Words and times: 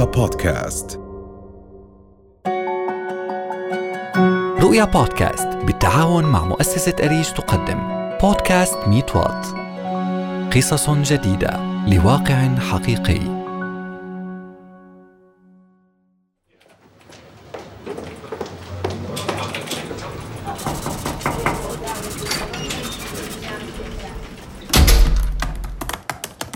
رؤيا 0.00 0.12
بودكاست. 0.12 1.00
رؤيا 4.60 4.84
بودكاست 4.84 5.48
بالتعاون 5.48 6.24
مع 6.24 6.44
مؤسسة 6.44 6.94
أريج 7.02 7.30
تقدم. 7.32 8.08
بودكاست 8.22 8.78
ميت 8.86 9.16
وات. 9.16 9.46
قصص 10.56 10.90
جديدة 10.90 11.60
لواقع 11.86 12.54
حقيقي. 12.58 13.20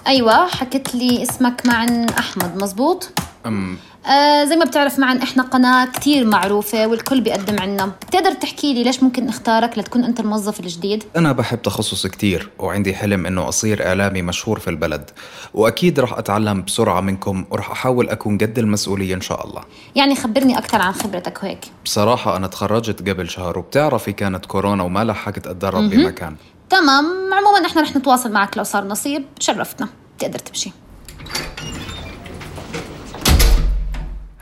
أيوه 0.06 0.46
حكت 0.46 0.94
لي 0.94 1.22
اسمك 1.22 1.66
معن 1.66 2.06
أحمد 2.08 2.56
مزبوط؟ 2.56 3.23
أم. 3.46 3.76
آه 4.06 4.44
زي 4.44 4.56
ما 4.56 4.64
بتعرف 4.64 4.98
معن 4.98 5.18
إحنا 5.18 5.42
قناة 5.42 5.84
كتير 5.84 6.26
معروفة 6.26 6.86
والكل 6.86 7.20
بيقدم 7.20 7.60
عنا. 7.60 7.86
بتقدر 7.86 8.32
تحكي 8.32 8.74
لي 8.74 8.84
ليش 8.84 9.02
ممكن 9.02 9.26
نختارك 9.26 9.78
لتكون 9.78 10.04
أنت 10.04 10.20
الموظف 10.20 10.60
الجديد؟ 10.60 11.04
أنا 11.16 11.32
بحب 11.32 11.62
تخصص 11.62 12.06
كتير 12.06 12.50
وعندي 12.58 12.94
حلم 12.94 13.26
إنه 13.26 13.48
أصير 13.48 13.86
إعلامي 13.86 14.22
مشهور 14.22 14.58
في 14.58 14.70
البلد. 14.70 15.10
وأكيد 15.54 16.00
رح 16.00 16.12
أتعلم 16.18 16.62
بسرعة 16.62 17.00
منكم 17.00 17.44
ورح 17.50 17.70
أحاول 17.70 18.08
أكون 18.08 18.38
قد 18.38 18.58
المسؤولية 18.58 19.14
إن 19.14 19.20
شاء 19.20 19.46
الله. 19.46 19.62
يعني 19.94 20.16
خبرني 20.16 20.58
أكثر 20.58 20.82
عن 20.82 20.92
خبرتك 20.92 21.42
وهيك. 21.42 21.64
بصراحة 21.84 22.36
أنا 22.36 22.46
تخرجت 22.46 23.08
قبل 23.08 23.30
شهر 23.30 23.58
وبتعرفي 23.58 24.12
كانت 24.12 24.46
كورونا 24.46 24.82
وما 24.82 25.04
لحقت 25.04 25.46
أتدرب 25.46 25.90
بمكان. 25.90 26.36
تمام. 26.70 27.04
عموما 27.32 27.66
إحنا 27.66 27.82
رح 27.82 27.96
نتواصل 27.96 28.32
معك 28.32 28.56
لو 28.56 28.64
صار 28.64 28.84
نصيب. 28.84 29.24
شرفتنا 29.40 29.88
بتقدر 30.18 30.38
تمشي. 30.38 30.72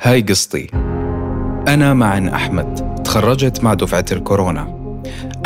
هاي 0.05 0.21
قصتي. 0.21 0.67
أنا 1.69 1.95
معن 1.95 2.29
أحمد 2.29 2.75
تخرجت 3.05 3.65
مع 3.65 3.75
دفعة 3.75 4.05
الكورونا. 4.13 4.95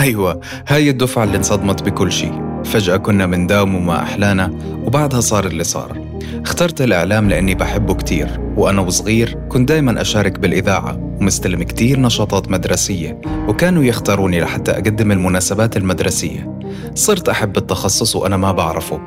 أيوة 0.01 0.41
هاي 0.69 0.91
الدفعة 0.91 1.25
اللي 1.25 1.37
انصدمت 1.37 1.83
بكل 1.83 2.13
شيء 2.13 2.63
فجأة 2.65 2.97
كنا 2.97 3.27
منداوم 3.27 3.75
وما 3.75 4.03
أحلانا 4.03 4.51
وبعدها 4.85 5.21
صار 5.21 5.47
اللي 5.47 5.65
صار. 5.65 5.99
اخترت 6.45 6.81
الإعلام 6.81 7.29
لأني 7.29 7.55
بحبه 7.55 7.95
كتير 7.95 8.41
وأنا 8.57 8.81
وصغير 8.81 9.39
كنت 9.49 9.69
دايما 9.69 10.01
أشارك 10.01 10.39
بالإذاعة 10.39 10.97
ومستلم 11.21 11.63
كتير 11.63 12.01
نشاطات 12.01 12.51
مدرسية 12.51 13.21
وكانوا 13.49 13.85
يختاروني 13.85 14.41
لحتى 14.41 14.73
أقدم 14.73 15.13
المناسبات 15.13 15.77
المدرسية. 15.77 16.59
صرت 16.95 17.29
أحب 17.29 17.57
التخصص 17.57 18.17
وأنا 18.17 18.37
ما 18.37 18.53
بعرفه. 18.53 19.01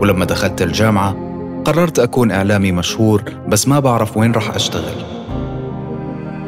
ولما 0.00 0.24
دخلت 0.24 0.62
الجامعة 0.62 1.31
قررت 1.64 1.98
أكون 1.98 2.30
إعلامي 2.30 2.72
مشهور 2.72 3.22
بس 3.48 3.68
ما 3.68 3.80
بعرف 3.80 4.16
وين 4.16 4.32
رح 4.32 4.54
أشتغل. 4.54 5.04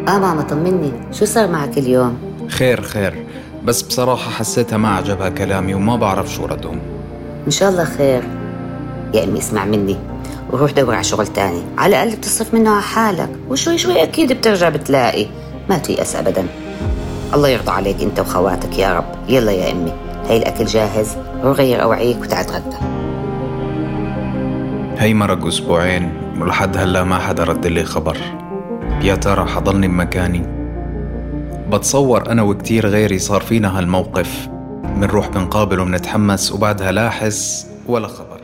آه 0.08 0.18
ماما 0.18 0.42
طمني 0.42 0.92
شو 1.12 1.24
صار 1.24 1.48
معك 1.48 1.78
اليوم؟ 1.78 2.18
خير 2.48 2.82
خير. 2.82 3.26
بس 3.64 3.82
بصراحة 3.82 4.30
حسيتها 4.30 4.76
ما 4.76 4.88
عجبها 4.88 5.28
كلامي 5.28 5.74
وما 5.74 5.96
بعرف 5.96 6.32
شو 6.32 6.44
ردهم 6.46 6.78
إن 7.46 7.50
شاء 7.50 7.70
الله 7.70 7.84
خير. 7.84 8.22
يا 9.14 9.24
أمي 9.24 9.38
اسمع 9.38 9.64
مني 9.64 9.96
وروح 10.52 10.72
دور 10.72 10.94
على 10.94 11.04
شغل 11.04 11.26
تاني. 11.26 11.62
على 11.78 12.02
الأقل 12.02 12.16
بتصرف 12.16 12.54
منه 12.54 12.70
على 12.70 12.82
حالك. 12.82 13.30
وشوي 13.48 13.78
شوي 13.78 14.02
أكيد 14.02 14.32
بترجع 14.32 14.68
بتلاقي. 14.68 15.26
ما 15.70 15.78
تيأس 15.78 16.16
ابدا. 16.16 16.46
الله 17.34 17.48
يرضى 17.48 17.70
عليك 17.70 18.02
أنت 18.02 18.20
وخواتك 18.20 18.78
يا 18.78 18.98
رب. 18.98 19.04
يلا 19.28 19.52
يا 19.52 19.72
أمي. 19.72 19.92
هي 20.28 20.36
الأكل 20.36 20.64
جاهز؟ 20.64 21.08
روح 21.42 21.56
غير 21.56 21.82
أوعيك 21.82 22.20
وتعال 22.20 22.46
تغدى. 22.46 22.93
هي 24.98 25.14
مرق 25.14 25.46
أسبوعين 25.46 26.12
ولحد 26.40 26.76
هلا 26.76 27.04
ما 27.04 27.18
حدا 27.18 27.44
رد 27.44 27.66
لي 27.66 27.84
خبر. 27.84 28.16
يا 29.02 29.14
ترى 29.14 29.46
حضلني 29.46 29.88
بمكاني؟ 29.88 30.42
بتصور 31.70 32.30
أنا 32.30 32.42
وكتير 32.42 32.86
غيري 32.86 33.18
صار 33.18 33.40
فينا 33.40 33.78
هالموقف. 33.78 34.48
منروح 34.96 35.28
بنقابل 35.28 35.80
ومنتحمس 35.80 36.52
وبعدها 36.52 36.92
لاحس 36.92 37.66
ولا 37.86 38.08
خبر. 38.08 38.40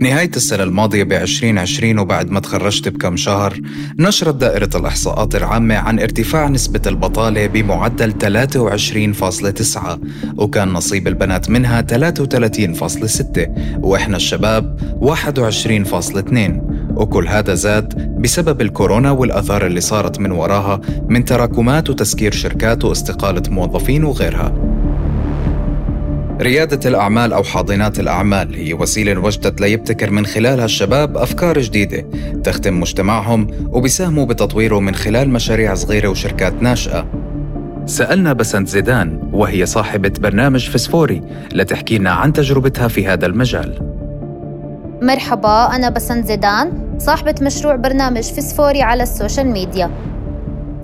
نهاية 0.00 0.30
السنة 0.36 0.62
الماضية 0.62 1.02
ب 1.02 1.12
2020 1.12 1.98
وبعد 1.98 2.30
ما 2.30 2.40
تخرجت 2.40 2.88
بكم 2.88 3.16
شهر 3.16 3.60
نشرت 3.98 4.34
دائرة 4.34 4.70
الإحصاءات 4.74 5.34
العامة 5.34 5.74
عن 5.74 6.00
ارتفاع 6.00 6.48
نسبة 6.48 6.80
البطالة 6.86 7.46
بمعدل 7.46 8.12
23.9 8.12 9.78
وكان 10.36 10.68
نصيب 10.68 11.08
البنات 11.08 11.50
منها 11.50 11.82
33.6 11.82 13.48
وإحنا 13.78 14.16
الشباب 14.16 14.78
21.2 15.00 16.38
وكل 16.96 17.28
هذا 17.28 17.54
زاد 17.54 18.16
بسبب 18.22 18.60
الكورونا 18.60 19.10
والآثار 19.10 19.66
اللي 19.66 19.80
صارت 19.80 20.20
من 20.20 20.30
وراها 20.30 20.80
من 21.08 21.24
تراكمات 21.24 21.90
وتسكير 21.90 22.32
شركات 22.32 22.84
واستقالة 22.84 23.42
موظفين 23.50 24.04
وغيرها. 24.04 24.65
ريادة 26.40 26.88
الأعمال 26.88 27.32
أو 27.32 27.42
حاضنات 27.42 28.00
الأعمال 28.00 28.54
هي 28.54 28.74
وسيلة 28.74 29.20
وجدت 29.20 29.60
ليبتكر 29.60 30.10
من 30.10 30.26
خلالها 30.26 30.64
الشباب 30.64 31.16
أفكار 31.16 31.58
جديدة 31.58 32.06
تخدم 32.44 32.80
مجتمعهم 32.80 33.46
وبيساهموا 33.70 34.24
بتطويره 34.24 34.80
من 34.80 34.94
خلال 34.94 35.30
مشاريع 35.30 35.74
صغيرة 35.74 36.08
وشركات 36.08 36.62
ناشئة. 36.62 37.06
سألنا 37.86 38.32
بسنت 38.32 38.68
زيدان 38.68 39.30
وهي 39.32 39.66
صاحبة 39.66 40.12
برنامج 40.20 40.70
فسفوري 40.70 41.22
لتحكي 41.52 41.98
لنا 41.98 42.10
عن 42.10 42.32
تجربتها 42.32 42.88
في 42.88 43.06
هذا 43.06 43.26
المجال. 43.26 43.78
مرحبا 45.02 45.76
أنا 45.76 45.90
بسنت 45.90 46.26
زيدان 46.26 46.96
صاحبة 46.98 47.34
مشروع 47.42 47.76
برنامج 47.76 48.22
فسفوري 48.22 48.82
على 48.82 49.02
ال 49.02 49.08
social 49.08 49.46
media. 49.46 49.90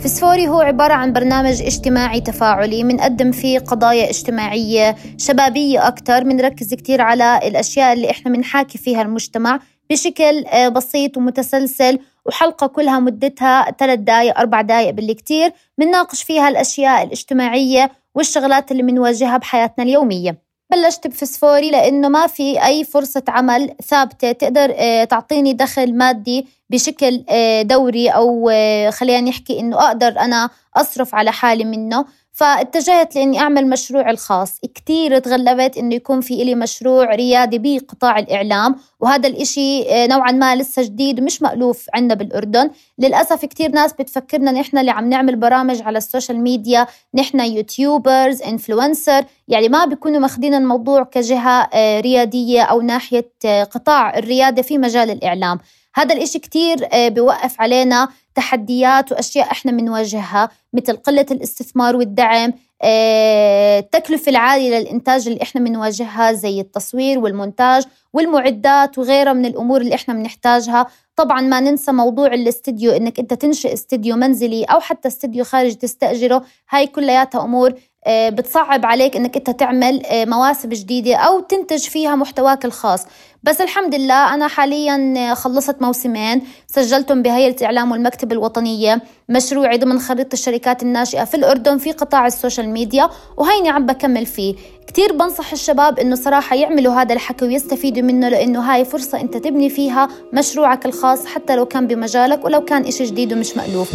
فسفوري 0.05 0.49
هو 0.49 0.61
عبارة 0.61 0.95
عن 0.95 1.13
برنامج 1.13 1.63
اجتماعي 1.63 2.21
تفاعلي 2.21 2.85
منقدم 2.85 3.33
فيه 3.33 3.59
قضايا 3.59 4.11
اجتماعية 4.11 4.97
شبابية 5.19 5.89
أكتر 5.89 6.25
منركز 6.25 6.75
كتير 6.75 7.01
على 7.01 7.41
الأشياء 7.49 7.93
اللي 7.93 8.11
إحنا 8.11 8.31
منحاكي 8.33 8.79
فيها 8.79 9.03
المجتمع 9.03 9.61
بشكل 9.91 10.47
آه، 10.47 10.69
بسيط 10.69 11.17
ومتسلسل 11.17 11.99
وحلقة 12.27 12.67
كلها 12.67 12.99
مدتها 12.99 13.71
ثلاث 13.79 13.99
دقايق 13.99 14.39
أربع 14.39 14.61
دقايق 14.61 14.91
بالكتير 14.91 15.53
منناقش 15.79 16.23
فيها 16.23 16.49
الأشياء 16.49 17.03
الاجتماعية 17.03 17.91
والشغلات 18.15 18.73
اللي 18.73 18.83
منواجهها 18.83 19.37
بحياتنا 19.37 19.85
اليومية. 19.85 20.52
بلشت 20.73 21.07
بفسفوري 21.07 21.71
لأنه 21.71 22.09
ما 22.09 22.27
في 22.27 22.65
أي 22.65 22.85
فرصة 22.85 23.23
عمل 23.29 23.75
ثابتة. 23.89 24.33
تقدر 24.33 24.75
آه، 24.77 25.05
تعطيني 25.05 25.53
دخل 25.53 25.97
مادي 25.97 26.47
بشكل 26.71 27.25
آه، 27.29 27.63
دوري 27.63 28.09
أو 28.09 28.51
آه، 28.53 28.91
خلينا 28.91 29.29
نحكي 29.29 29.61
إنه 29.61 29.77
أقدر 29.87 30.09
أنا 30.21 30.51
أصرف 30.77 31.15
على 31.15 31.33
حالي 31.33 31.65
منه. 31.65 32.05
فاتجهت 32.33 33.17
لإني 33.17 33.39
أعمل 33.41 33.69
مشروع 33.69 34.11
الخاص. 34.11 34.61
كتير 34.75 35.19
تغلبت 35.19 35.77
إنه 35.77 35.95
يكون 35.95 36.21
في 36.21 36.43
إلي 36.43 36.55
مشروع 36.55 37.15
ريادي 37.15 37.59
بقطاع 37.59 38.19
الإعلام 38.19 38.77
وهذا 39.01 39.29
الإشي 39.29 39.91
آه، 39.91 40.07
نوعا 40.07 40.33
ما 40.33 40.57
لسه 40.57 40.83
جديد 40.83 41.21
ومش 41.21 41.43
مألوف 41.43 41.87
عندنا 41.95 42.15
بالأردن. 42.15 42.71
للأسف 42.99 43.45
كتير 43.45 43.71
ناس 43.71 43.93
بتفكرنا 43.93 44.53
نحن 44.53 44.79
اللي 44.79 44.91
عم 44.91 45.09
نعمل 45.09 45.37
برامج 45.37 45.83
على 45.83 45.99
ال 45.99 46.05
social 46.05 46.41
media 46.41 46.87
نحن 47.15 47.41
YouTubers 47.41 48.43
influencer 48.43 49.25
يعني 49.49 49.69
ما 49.69 49.85
بيكونوا 49.85 50.21
ماخذين 50.21 50.55
الموضوع 50.55 51.03
كجهة 51.03 51.69
آه، 51.75 52.01
ريادية 52.01 52.63
أو 52.63 52.81
ناحية 52.81 53.33
آه، 53.45 53.65
قطاع 53.65 54.19
الريادة 54.19 54.63
في 54.63 54.79
مجال 54.79 55.11
الإعلام. 55.11 55.59
هذا 55.95 56.15
الإشي 56.15 56.39
كتير 56.39 56.89
آه، 56.93 57.09
بيوقف 57.09 57.61
علينا 57.61 58.09
تحديات 58.35 59.13
وأشياء 59.13 59.53
إحنا 59.53 59.73
بنواجهها 59.73 60.51
مثل 60.73 60.97
قلة 60.97 61.27
الاستثمار 61.31 61.97
والدعم 61.97 62.53
آه، 62.83 63.79
التكلفة 63.79 64.31
العالية 64.31 64.79
للإنتاج 64.79 65.29
اللي 65.29 65.43
إحنا 65.43 65.61
بنواجهها 65.61 66.33
زي 66.33 66.61
التصوير 66.61 67.19
والمونتاج 67.19 67.85
والمعدات 68.13 68.99
وغيرها 68.99 69.33
من 69.33 69.47
الأمور 69.47 69.81
اللي 69.81 69.95
إحنا 69.95 70.15
بنحتاجها 70.15 70.87
طبعا 71.17 71.41
ما 71.41 71.61
ننسى 71.61 71.93
موضوع 71.93 72.27
الاستديو 72.27 72.93
إنك 72.93 73.19
أنت 73.19 73.35
تنشئ 73.35 73.73
استديو 73.73 74.17
منزلي 74.17 74.65
أو 74.65 74.81
حتى 74.81 75.09
استديو 75.09 75.45
خارج 75.45 75.75
تستأجره. 75.75 76.45
هاي 76.71 76.87
كلياتها 76.87 77.45
أمور 77.45 77.75
بتصعب 78.09 78.87
عليك 78.87 79.17
إنك 79.17 79.37
أنت 79.37 79.51
تعمل 79.51 80.07
آه، 80.07 80.25
مواسم 80.25 80.69
جديدة 80.69 81.17
أو 81.17 81.41
تنتج 81.41 81.81
فيها 81.81 82.15
محتواك 82.15 82.65
الخاص. 82.65 83.05
بس 83.43 83.61
الحمد 83.61 83.95
لله 83.95 84.35
أنا 84.35 84.49
حاليا 84.49 85.35
خلصت 85.35 85.83
موسمين 85.83 86.43
سجلتهم 86.67 87.23
بهيئة 87.23 87.57
الإعلام 87.57 87.93
والمكتبة 87.93 88.33
الوطنية 88.33 89.03
مشروعي 89.29 89.79
ضمن 89.79 89.99
خريطة 89.99 90.33
الشركات 90.35 90.83
الناشئة 90.83 91.25
في 91.25 91.35
الأردن 91.35 91.79
في 91.79 91.93
قطاع 91.93 92.27
ال 92.27 92.33
social 92.33 92.69
media 92.69 93.09
وهيني 93.37 93.69
عم 93.69 93.87
بكمل 93.87 94.27
فيه. 94.27 94.55
كتير 94.87 95.13
بنصح 95.13 95.53
الشباب 95.53 95.99
إنه 95.99 96.15
صراحة 96.15 96.57
يعملوا 96.57 96.95
هذا 96.95 97.15
الحكي 97.15 97.45
ويستفيدوا 97.45 98.03
منه 98.03 98.29
لأنه 98.29 98.61
هاي 98.61 98.85
فرصة 98.85 99.21
أنت 99.21 99.37
تبني 99.37 99.71
فيها 99.71 100.09
مشروعك 100.33 100.87
الخاص 100.87 101.27
حتى 101.27 101.57
لو 101.57 101.67
كان 101.67 101.87
بمجالك 101.87 102.45
ولو 102.45 102.65
كان 102.65 102.85
إشي 102.85 103.05
جديد 103.05 103.33
ومش 103.33 103.57
مألوف. 103.57 103.93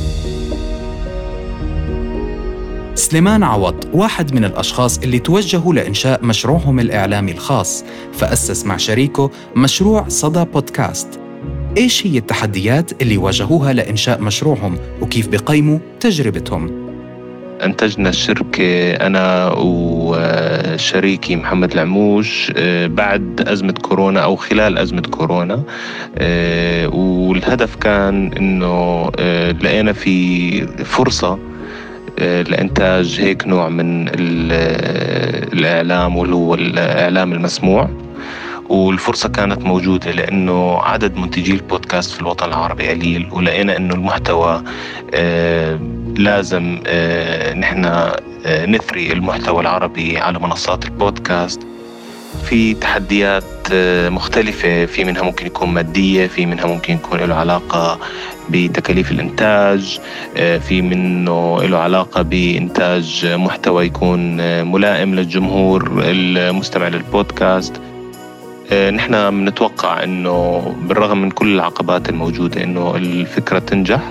سليمان 3.07 3.43
عوض 3.43 3.85
واحد 3.93 4.35
من 4.35 4.45
الأشخاص 4.45 4.97
اللي 4.97 5.19
توجهوا 5.19 5.73
لإنشاء 5.73 6.25
مشروعهم 6.25 6.79
الإعلامي 6.79 7.31
الخاص. 7.31 7.83
فأسس 8.13 8.65
مع 8.65 8.77
شريكه 8.77 9.31
مشروع 9.55 10.07
صدى 10.07 10.45
بودكاست. 10.53 11.19
إيش 11.77 12.07
هي 12.07 12.17
التحديات 12.17 13.01
اللي 13.01 13.17
واجهوها 13.17 13.73
لإنشاء 13.73 14.21
مشروعهم؟ 14.21 14.77
وكيف 15.01 15.27
بقيموا 15.27 15.79
تجربتهم؟ 15.99 16.87
أنتجنا 17.63 18.09
الشركة 18.09 18.91
أنا 18.91 19.53
وشريكي 19.57 21.35
محمد 21.35 21.71
العموش 21.71 22.51
آه، 22.57 22.87
بعد 22.87 23.41
أزمة 23.47 23.73
كورونا 23.73 24.19
أو 24.19 24.35
خلال 24.35 24.77
أزمة 24.77 25.01
كورونا. 25.01 25.63
آه، 26.17 26.87
والهدف 26.87 27.75
كان 27.75 28.33
إنه 28.33 29.11
آه، 29.19 29.51
لقينا 29.51 29.93
في 29.93 30.67
فرصة 30.83 31.46
لإنتاج 32.19 33.19
هيك 33.21 33.47
نوع 33.47 33.69
من 33.69 34.09
الإعلام 35.53 36.17
واللي 36.17 36.35
هو 36.35 36.53
الإعلام 36.53 37.33
المسموع. 37.33 37.89
والفرصة 38.69 39.29
كانت 39.29 39.61
موجودة 39.61 40.11
لأنه 40.11 40.79
عدد 40.81 41.15
منتجي 41.17 41.53
البودكاست 41.53 42.11
في 42.11 42.21
الوطن 42.21 42.47
العربي 42.47 42.87
قليل 42.89 43.27
ولقينا 43.31 43.77
أنه 43.77 43.93
المحتوى 43.95 44.63
آه 45.13 45.79
لازم 46.17 46.79
آه 46.87 47.53
نحن 47.53 47.85
آه 47.85 48.65
نثري 48.65 49.13
المحتوى 49.13 49.61
العربي 49.61 50.17
على 50.17 50.39
منصات 50.39 50.85
البودكاست. 50.85 51.61
في 52.43 52.73
تحديات 52.73 53.43
آه، 53.71 54.09
مختلفة. 54.09 54.85
في 54.85 55.03
منها 55.03 55.21
ممكن 55.21 55.45
يكون 55.45 55.69
مادية 55.69 56.27
في 56.27 56.45
منها 56.45 56.65
ممكن 56.65 56.93
يكون 56.93 57.19
له 57.19 57.35
علاقة 57.35 57.99
بتكاليف 58.49 59.11
الإنتاج 59.11 59.99
آه، 60.37 60.57
في 60.57 60.81
منه 60.81 61.63
له 61.63 61.77
علاقة 61.77 62.21
بإنتاج 62.21 63.25
محتوى 63.25 63.85
يكون 63.85 64.39
آه، 64.39 64.63
ملائم 64.63 65.15
للجمهور 65.15 65.91
المستمع 66.05 66.87
للبودكاست. 66.87 67.81
نحن 68.71 69.29
بنتوقع 69.29 70.03
إنه 70.03 70.75
بالرغم 70.81 71.21
من 71.21 71.31
كل 71.31 71.55
العقبات 71.55 72.09
الموجودة 72.09 72.63
إنه 72.63 72.95
الفكرة 72.95 73.59
تنجح. 73.59 74.01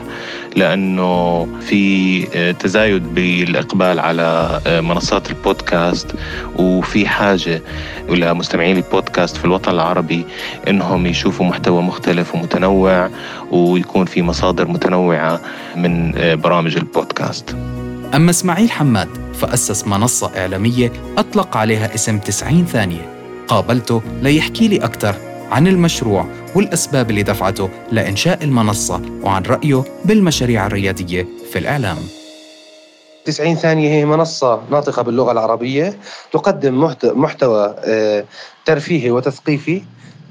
لأنه 0.56 1.48
في 1.60 2.26
آه، 2.34 2.52
تزايد 2.52 3.14
بالإقبال 3.14 4.00
على 4.00 4.60
آه، 4.66 4.80
منصات 4.80 5.30
البودكاست 5.30 6.12
وفي 6.56 7.08
حاجة 7.08 7.62
لمستمعين 8.08 8.76
البودكاست 8.76 9.36
في 9.36 9.44
الوطن 9.44 9.72
العربي 9.72 10.24
إنهم 10.68 11.06
يشوفوا 11.06 11.46
محتوى 11.46 11.82
مختلف 11.82 12.34
ومتنوع 12.34 13.10
ويكون 13.50 14.06
في 14.06 14.22
مصادر 14.22 14.68
متنوعة 14.68 15.40
من 15.76 16.12
برامج 16.42 16.76
البودكاست. 16.76 17.56
أما 18.14 18.30
إسماعيل 18.30 18.70
حماد 18.70 19.08
فأسس 19.34 19.86
منصة 19.86 20.30
إعلامية 20.36 20.92
أطلق 21.18 21.56
عليها 21.56 21.94
اسم 21.94 22.18
90 22.18 22.66
ثانية 22.66 23.16
قابلته 23.48 24.02
ليحكي 24.22 24.68
لي 24.68 24.76
أكثر 24.76 25.14
عن 25.50 25.66
المشروع 25.66 26.26
والأسباب 26.56 27.10
اللي 27.10 27.22
دفعته 27.22 27.70
لإنشاء 27.92 28.44
المنصة 28.44 29.02
وعن 29.22 29.42
رأيه 29.42 29.84
بالمشاريع 30.04 30.66
الريادية 30.66 31.26
في 31.52 31.58
الإعلام. 31.58 31.96
90 33.24 33.54
ثانية 33.54 33.88
هي 33.88 34.04
منصة 34.04 34.62
ناطقة 34.70 35.02
باللغة 35.02 35.32
العربية 35.32 35.98
تقدم 36.32 36.94
محتوى 37.04 37.74
آه، 37.78 38.24
ترفيهي 38.64 39.10
وتثقيفي 39.10 39.82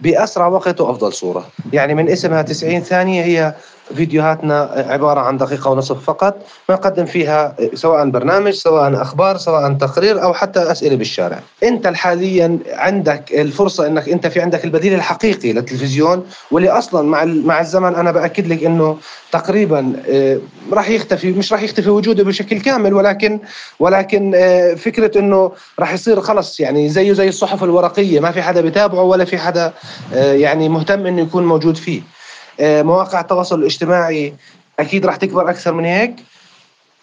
بأسرع 0.02 0.48
وقت 0.48 0.82
وأفضل 0.82 1.14
صورة. 1.14 1.48
يعني 1.74 1.94
من 1.94 2.10
اسمها 2.10 2.42
90 2.42 2.80
ثانية 2.82 3.24
هي 3.24 3.56
فيديوهاتنا 3.96 4.86
عبارة 4.90 5.20
عن 5.20 5.38
دقيقة 5.38 5.72
ونصف 5.72 6.04
فقط 6.04 6.38
نقدم 6.70 7.06
فيها 7.06 7.56
سواء 7.74 8.10
برنامج 8.10 8.54
سواء 8.54 9.02
أخبار 9.02 9.38
سواء 9.38 9.74
تقرير 9.74 10.24
أو 10.24 10.34
حتى 10.34 10.72
أسئلة 10.72 10.96
بالشارع. 10.96 11.40
أنت 11.64 11.88
حاليا 11.88 12.60
عندك 12.68 13.34
الفرصة 13.34 13.88
أنك 13.88 14.10
أنت 14.10 14.28
في 14.28 14.42
عندك 14.42 14.66
البديل 14.66 14.94
الحقيقي 14.94 15.54
للتلفزيون 15.54 16.26
واللي 16.52 16.70
أصلا 16.70 17.08
مع 17.10 17.26
مع 17.26 17.62
الزمن 17.62 17.96
أنا 17.96 18.12
بأكد 18.12 18.48
لك 18.48 18.64
أنه 18.64 18.98
تقريبا 19.32 19.94
آه، 20.10 20.40
راح 20.72 20.90
يختفي 20.90 21.32
مش 21.32 21.54
راح 21.54 21.62
يختفي 21.62 21.90
وجوده 21.90 22.24
بشكل 22.24 22.62
كامل 22.62 22.94
ولكن 22.94 23.40
ولكن 23.80 24.32
آه، 24.36 24.74
فكرة 24.74 25.20
أنه 25.20 25.52
راح 25.80 25.94
يصير 25.94 26.22
خلص 26.22 26.60
يعني 26.60 26.90
زيه 26.90 27.14
زي 27.14 27.30
الصحف 27.30 27.64
الورقية 27.64 28.20
ما 28.20 28.32
في 28.32 28.42
حدا 28.42 28.62
بتابعه 28.62 29.04
ولا 29.04 29.26
في 29.26 29.38
حدا 29.38 29.74
آه، 30.14 30.34
يعني 30.34 30.70
مهتم 30.70 31.06
أنه 31.06 31.22
يكون 31.22 31.46
موجود 31.46 31.78
فيه. 31.78 32.15
مواقع 32.62 33.20
التواصل 33.20 33.60
الاجتماعي 33.60 34.34
أكيد 34.80 35.06
راح 35.06 35.16
تكبر 35.16 35.50
أكثر 35.50 35.74
من 35.74 35.86
هيك. 35.86 36.16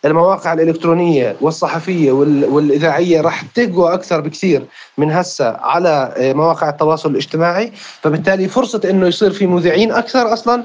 المواقع 0.05 0.53
الإلكترونية 0.53 1.37
والصحفية 1.41 2.13
والإذاعية 2.13 3.21
راح 3.21 3.43
تقوى 3.43 3.95
أكثر 3.95 4.21
بكثير 4.21 4.65
من 4.99 5.11
هسه 5.11 5.57
على 5.57 6.15
آه، 6.17 6.33
مواقع 6.33 6.69
التواصل 6.69 7.11
الاجتماعي. 7.11 7.73
فبالتالي 8.03 8.49
فرصة 8.49 8.81
إنه 8.91 9.07
يصير 9.07 9.31
في 9.31 9.47
مذيعين 9.47 9.93
أكثر 9.93 10.33
أصلا 10.33 10.65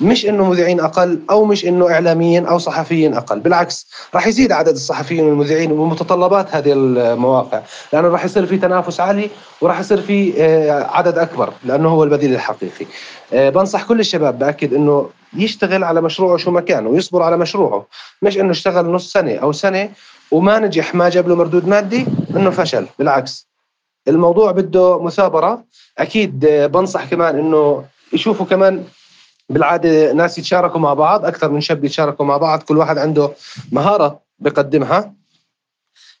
مش 0.00 0.26
إنه 0.26 0.50
مذيعين 0.50 0.80
أقل 0.80 1.20
أو 1.30 1.44
مش 1.44 1.64
إنه 1.64 1.90
إعلاميين 1.90 2.46
أو 2.46 2.58
صحفيين 2.58 3.14
أقل 3.14 3.40
بالعكس 3.40 3.86
راح 4.14 4.26
يزيد 4.26 4.52
عدد 4.52 4.74
الصحفيين 4.74 5.24
والمذيعين 5.24 5.72
ومتطلبات 5.72 6.54
هذه 6.54 6.72
المواقع 6.72 7.62
لأنه 7.92 8.08
راح 8.08 8.24
يصير 8.24 8.46
في 8.46 8.58
تنافس 8.58 9.00
عالي 9.00 9.30
وراح 9.60 9.80
يصير 9.80 10.00
في 10.00 10.34
آه، 10.38 10.82
عدد 10.82 11.18
أكبر 11.18 11.52
لأنه 11.64 11.88
هو 11.88 12.04
البديل 12.04 12.34
الحقيقي. 12.34 12.86
آه، 13.32 13.50
بنصح 13.50 13.82
كل 13.84 14.00
الشباب 14.00 14.38
بأكد 14.38 14.74
إنه 14.74 15.10
يشتغل 15.36 15.84
على 15.84 16.00
مشروعه 16.02 16.36
شو 16.36 16.50
ما 16.50 16.60
كان 16.60 16.86
ويصبر 16.86 17.22
على 17.22 17.36
مشروعه 17.36 17.86
مش 18.22 18.38
إنه 18.38 18.50
اشتغل 18.50 18.86
نص 18.86 19.12
سنة 19.12 19.36
أو 19.36 19.52
سنة 19.52 19.90
وما 20.30 20.58
نجح 20.58 20.94
ما 20.94 21.08
جاب 21.08 21.28
له 21.28 21.34
مردود 21.34 21.68
مادي 21.68 22.06
إنه 22.36 22.50
فشل. 22.50 22.86
بالعكس 22.98 23.48
الموضوع 24.08 24.52
بده 24.52 25.02
مثابرة. 25.02 25.64
أكيد 25.98 26.44
آه، 26.44 26.66
بنصح 26.66 27.04
كمان 27.04 27.38
إنه 27.38 27.84
يشوفوا 28.12 28.46
كمان 28.46 28.84
بالعادة 29.48 30.12
ناس 30.12 30.38
يتشاركوا 30.38 30.80
مع 30.80 30.94
بعض 30.94 31.24
أكثر 31.24 31.50
من 31.50 31.60
شاب 31.60 31.84
يتشاركوا 31.84 32.26
مع 32.26 32.36
بعض 32.36 32.62
كل 32.62 32.76
واحد 32.76 32.98
عنده 32.98 33.30
مهارة 33.72 34.20
بقدمها 34.38 35.12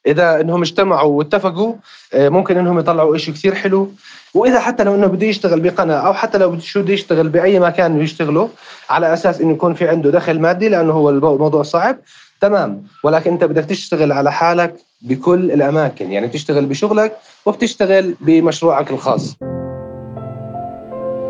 إذا 0.06 0.40
إنهم 0.40 0.62
اجتمعوا 0.62 1.18
واتفقوا 1.18 1.74
آه، 2.14 2.28
ممكن 2.28 2.56
إنهم 2.56 2.78
يطلعوا 2.78 3.16
شيء 3.16 3.34
كثير 3.34 3.54
حلو. 3.54 3.92
وإذا 4.34 4.60
حتى 4.60 4.84
لو 4.84 4.94
إنه 4.94 5.06
بده 5.06 5.26
يشتغل 5.26 5.60
بقناة 5.60 5.96
أو 5.96 6.14
حتى 6.14 6.38
لو 6.38 6.50
بده 6.50 6.92
يشتغل 6.92 7.28
بأي 7.28 7.60
مكان 7.60 8.00
يشتغله 8.00 8.48
على 8.90 9.12
أساس 9.12 9.40
إنه 9.40 9.52
يكون 9.52 9.74
في 9.74 9.88
عنده 9.88 10.10
دخل 10.10 10.40
مادي 10.40 10.68
لأنه 10.68 10.92
هو 10.92 11.10
الموضوع 11.10 11.62
صعب 11.62 11.96
تمام. 12.40 12.86
ولكن 13.04 13.32
أنت 13.32 13.44
بدك 13.44 13.64
تشتغل 13.64 14.12
على 14.12 14.32
حالك 14.32 14.74
بكل 15.02 15.52
الأماكن 15.52 16.12
يعني 16.12 16.28
تشتغل 16.28 16.66
بشغلك 16.66 17.16
وبتشتغل 17.46 18.14
بمشروعك 18.20 18.90
الخاص. 18.90 19.36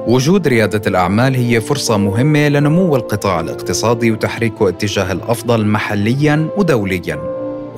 وجود 0.06 0.49
ريادة 0.49 0.82
الأعمال 0.87 1.34
هي 1.34 1.61
فرصة 1.61 1.96
مهمة 1.96 2.49
لنمو 2.49 2.96
القطاع 2.96 3.40
الاقتصادي 3.40 4.12
وتحريكه 4.12 4.68
اتجاه 4.68 5.12
الأفضل 5.12 5.66
محلياً 5.66 6.49
ودولياً. 6.56 7.18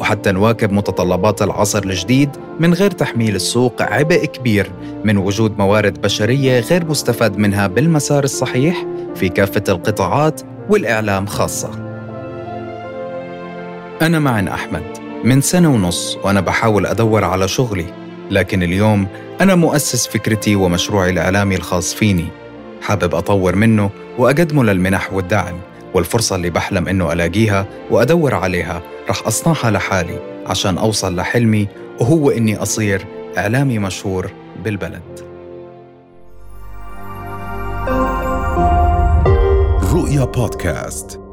وحتى 0.00 0.32
نواكب 0.32 0.72
متطلبات 0.72 1.42
العصر 1.42 1.82
الجديد 1.82 2.30
من 2.60 2.74
غير 2.74 2.90
تحميل 2.90 3.34
السوق 3.34 3.82
عبء 3.82 4.24
كبير 4.24 4.70
من 5.04 5.16
وجود 5.16 5.58
موارد 5.58 6.00
بشرية 6.00 6.60
غير 6.60 6.84
مستفاد 6.84 7.38
منها 7.38 7.66
بالمسار 7.66 8.24
الصحيح 8.24 8.86
في 9.14 9.28
كافة 9.28 9.64
القطاعات 9.68 10.40
والإعلام 10.70 11.26
خاصة. 11.26 11.70
أنا 14.02 14.18
معن 14.18 14.48
أحمد. 14.48 14.82
من 15.24 15.40
سنة 15.40 15.74
ونص 15.74 16.18
وأنا 16.24 16.40
بحاول 16.40 16.86
أدور 16.86 17.24
على 17.24 17.48
شغلي 17.48 17.86
لكن 18.30 18.62
اليوم 18.62 19.06
أنا 19.40 19.54
مؤسس 19.54 20.06
فكرتي 20.06 20.56
ومشروعي 20.56 21.10
الإعلامي 21.10 21.54
الخاص 21.54 21.94
فيني. 21.94 22.28
حابب 22.82 23.14
أطور 23.14 23.56
منه 23.56 23.90
وأقدمه 24.18 24.64
للمنح 24.64 25.12
والدعم 25.12 25.54
والفرصة 25.94 26.36
اللي 26.36 26.50
بحلم 26.50 26.88
إنه 26.88 27.12
ألاقيها 27.12 27.66
وأدور 27.90 28.34
عليها 28.34 28.82
رح 29.10 29.26
أصنعها 29.26 29.70
لحالي 29.70 30.18
عشان 30.46 30.78
أوصل 30.78 31.16
لحلمي 31.16 31.68
وهو 32.00 32.30
إني 32.30 32.56
أصير 32.56 33.06
إعلامي 33.38 33.78
مشهور 33.78 34.30
بالبلد. 34.64 35.02
رؤيا 39.92 40.24
بودكاست. 40.24 41.25